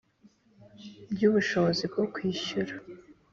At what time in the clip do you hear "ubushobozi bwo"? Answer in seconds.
1.29-2.03